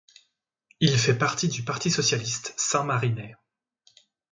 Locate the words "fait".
0.97-1.15